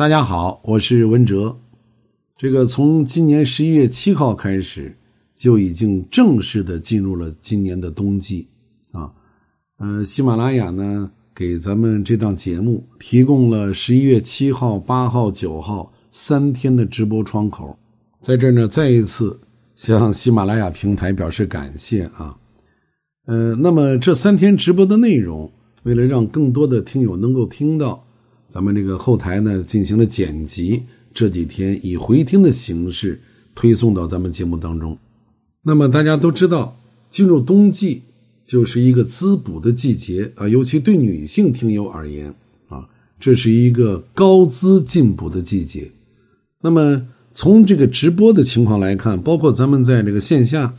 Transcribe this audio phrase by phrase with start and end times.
[0.00, 1.54] 大家好，我是文哲。
[2.38, 4.96] 这个从今年十一月七号开始，
[5.34, 8.48] 就已经正式的进入了今年的冬季
[8.92, 9.12] 啊。
[9.76, 17.78] 呃，喜马拉雅呢给咱们这档节目提供了十一月七号、八号、九号三天的直播窗口，
[18.22, 19.38] 在这呢再一次
[19.74, 22.34] 向喜马拉雅平台表示感谢啊。
[23.26, 28.02] 呃，那么这三天直播的内容，为了让更多的听友能够听到。
[28.50, 30.82] 咱们这个后台呢进行了剪辑，
[31.14, 33.20] 这几天以回听的形式
[33.54, 34.98] 推送到咱们节目当中。
[35.62, 36.76] 那么大家都知道，
[37.08, 38.02] 进入冬季
[38.44, 42.34] 就是一个滋补的季节啊，尤其对女性听友而言
[42.68, 42.88] 啊，
[43.20, 45.92] 这是一个高滋进补的季节。
[46.62, 50.74] 那么从这个直播的情况来看，包括咱们在这个线下，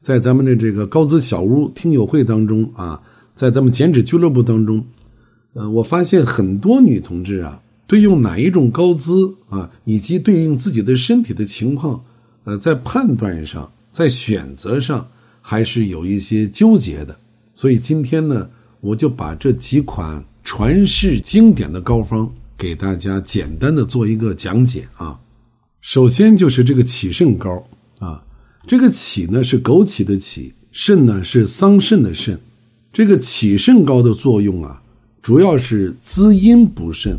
[0.00, 3.02] 在咱们的这个高滋小屋听友会当中啊，
[3.34, 4.86] 在咱们减脂俱乐部当中。
[5.54, 12.04] 呃，我发现很多女同志啊，对用哪一种高姿啊，以及对应自己的身体的情况，
[12.42, 15.06] 呃，在判断上，在选择上，
[15.40, 17.16] 还是有一些纠结的。
[17.52, 25.16] 所以今天呢，我就把这几款传世经典的膏方给大家简单的做一个讲解啊。
[25.80, 27.64] 首先就是这个起肾膏
[28.00, 28.24] 啊，
[28.66, 32.40] 这个起呢是枸杞的杞，肾呢是桑葚的肾，
[32.92, 34.80] 这个起肾膏的作用啊。
[35.24, 37.18] 主要是滋阴补肾，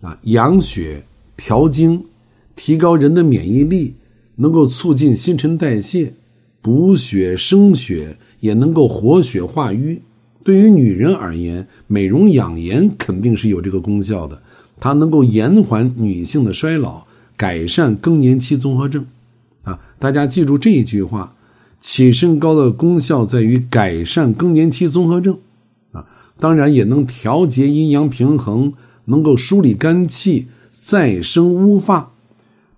[0.00, 1.04] 啊，养血、
[1.36, 2.04] 调经，
[2.56, 3.94] 提高人的免疫力，
[4.34, 6.12] 能够促进新陈代谢，
[6.60, 10.02] 补血生血，也能够活血化瘀。
[10.42, 14.42] 对于女人而言，美容养颜肯定是有这个功效的。
[14.80, 19.06] 它能够延缓女性的衰老，改善更年期综合症。
[19.62, 21.36] 啊，大家记住这一句话：
[21.78, 25.38] 起肾膏的功效在于改善更年期综合症。
[25.92, 26.04] 啊
[26.38, 28.72] 当然也能调节阴阳平衡，
[29.06, 32.12] 能够梳理肝气，再生乌发，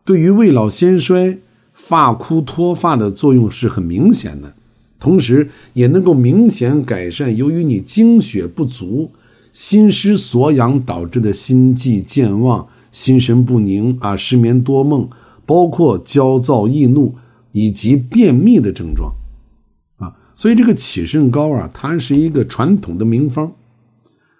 [0.04, 1.38] 对于未老先衰、
[1.72, 4.54] 发枯脱发的作用是很明显的。
[4.98, 9.10] 同时，也能够明显改善由于你精血不足、
[9.52, 15.08] 心失所养导致的心悸健忘、心神不宁啊、失眠多梦，
[15.44, 17.14] 包括焦躁易怒
[17.52, 19.12] 以及便秘的症状。
[20.36, 23.50] 所以这个启肾膏啊，它是一个传统的名方，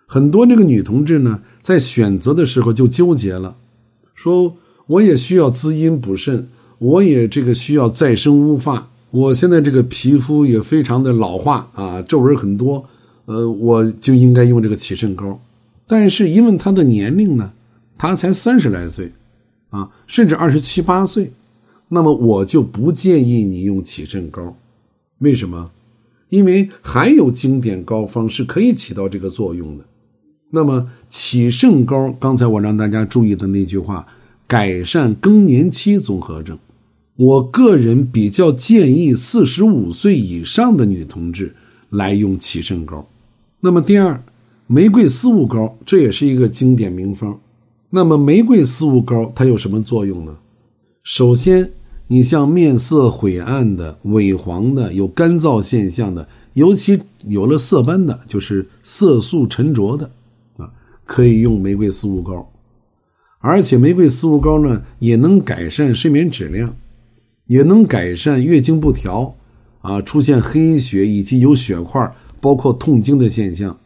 [0.06, 3.56] 很多这个女同志呢，在选择的时候就纠结了，
[4.14, 4.54] 说
[4.86, 6.48] 我也需要滋阴补肾，
[6.78, 12.86] 我也这个需要再生乌发，我现在这个皮肤也非常的老化啊，皱纹很多，
[13.24, 15.40] 呃，我就应该用这个启肾膏。
[15.86, 17.50] 但是因为她的年龄呢，
[17.96, 19.10] 她才三十来岁，
[19.70, 21.32] 啊，甚至二十七八岁，
[21.88, 24.54] 那么我就不建议你用启肾膏，
[25.20, 25.70] 为什么？
[26.28, 29.84] 因为还有经典膏方是可以起到这个作用的，
[30.50, 34.04] 那么启肾膏，刚才我让大家注意的那句话，
[34.46, 36.58] 改善更年期综合症，
[37.16, 41.54] 我个人比较建议四十五岁以上的女同志
[41.90, 43.06] 来用启肾膏。
[43.60, 44.20] 那么第二，
[44.66, 47.38] 玫瑰四物膏，这也是一个经典名方。
[47.90, 50.36] 那么玫瑰四物膏它有什么作用呢？
[51.04, 51.70] 首先。
[52.08, 60.10] 你像面色晦暗的、萎黄的、有干燥现象的，尤其有了色斑的，就是色素沉着的，
[60.58, 60.70] 啊，
[61.04, 62.48] 可以用玫瑰四物膏。
[63.40, 66.74] 而且玫瑰四物膏呢，也能改善睡眠质量，
[67.46, 69.34] 也能改善月经不调，
[69.80, 73.76] 啊，出现黑血以及有血块，包括痛经的现象，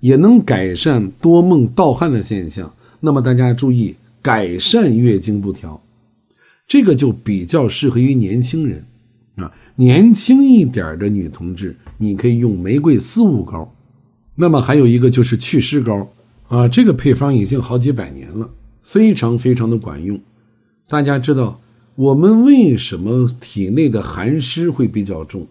[0.00, 2.72] 也能改善多梦盗汗的现象。
[2.98, 5.80] 那么大家注意，改善月经不调。
[6.70, 8.86] 这个就比较适合于年轻人，
[9.34, 13.74] 啊，年轻一点的女同志，你可以用玫瑰四物膏。
[14.36, 16.08] 那么还有一个就是祛湿膏，
[16.46, 18.48] 啊，这个配方已经好几百年了，
[18.84, 20.20] 非常非常的管用。
[20.88, 21.60] 大家知道，
[21.96, 25.48] 我们为什么体内的寒湿会比较重，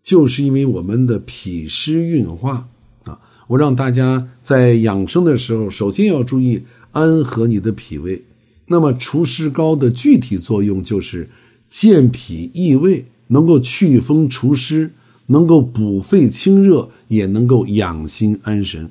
[0.00, 2.68] 就是因为我们的脾湿运化
[3.02, 3.18] 啊。
[3.48, 6.62] 我让大家在养生的时候，首先要注意
[6.92, 8.22] 安和你的脾胃。
[8.66, 11.28] 那么除湿膏的具体作用就是
[11.68, 14.90] 健脾益胃，能够祛风除湿，
[15.26, 18.90] 能够补肺清热，也能够养心安神。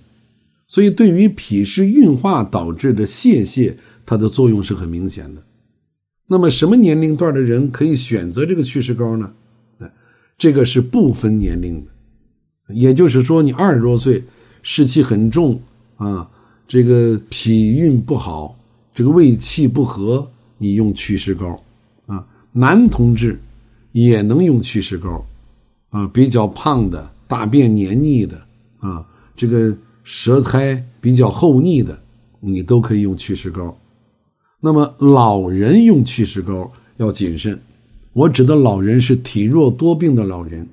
[0.67, 3.73] 所以对于脾湿运化导致的泄泻，
[4.05, 5.43] 它的作用是很明显的。
[6.27, 9.31] 那么什么年龄段的人可以选择这个祛湿膏呢？
[10.37, 11.91] 这个是不分年龄的，
[12.73, 14.23] 也就是说你二十多岁，
[14.63, 15.61] 湿气很重
[15.97, 16.27] 啊，
[16.67, 18.57] 这个脾运不好。
[19.01, 21.59] 这个胃气不和，你用祛湿膏，
[22.05, 23.41] 啊，男同志
[23.93, 25.25] 也能用祛湿膏，
[25.89, 28.39] 啊，比较胖的、大便黏腻的，
[28.77, 29.03] 啊，
[29.35, 31.99] 这个舌苔比较厚腻的，
[32.41, 33.75] 你都可以用祛湿膏，
[34.59, 37.59] 那么老人用祛湿膏要谨慎，
[38.13, 40.69] 我指的老人是体弱多病的老人，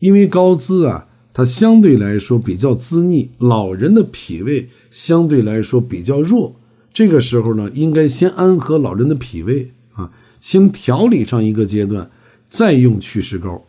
[0.00, 6.54] 因为高滋啊，它相对来说比较滋腻，老人的脾胃相对来说比较弱，
[6.98, 10.10] 这个时候呢，应该先安和老人的脾胃啊，
[10.40, 12.10] 先调理上一个阶段，
[12.44, 13.62] 再用祛湿膏，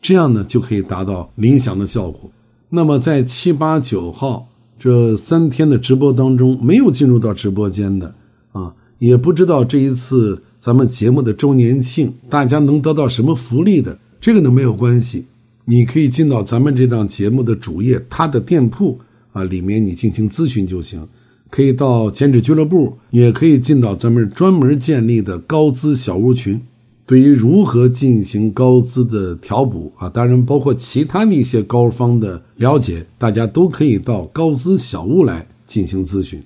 [0.00, 2.30] 这样呢就可以达到理想的效果。
[2.68, 4.46] 那么在七八九号
[4.78, 8.14] 这三天的直播当中，没有进入到直播间的
[8.52, 8.72] 啊。
[9.00, 13.98] 也不知道这一次咱们节目的周年庆，大家能得到什么福利的？
[14.20, 15.26] 这个呢没有关系，
[15.64, 19.00] 你可以进到咱们这档节目的主页，它的店铺
[19.32, 21.04] 啊里面你进行咨询就行。
[21.50, 26.60] 可以到减脂俱乐部，也可以进到咱们专门建立的高资小屋群。
[27.06, 36.42] 对于如何进行高资的调补啊，当然包括其他的一些高方的了解，大家都可以到高资小屋来进行咨询。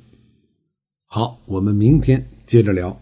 [1.07, 2.25] 好，我们明天。
[2.47, 3.02] 接着聊。